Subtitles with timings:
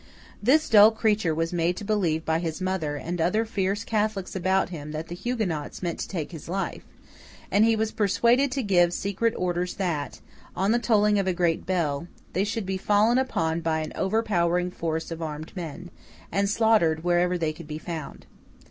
[0.41, 4.69] This dull creature was made to believe by his mother and other fierce Catholics about
[4.69, 6.81] him that the Huguenots meant to take his life;
[7.51, 10.19] and he was persuaded to give secret orders that,
[10.55, 14.71] on the tolling of a great bell, they should be fallen upon by an overpowering
[14.71, 15.91] force of armed men,
[16.31, 18.25] and slaughtered wherever they could be found.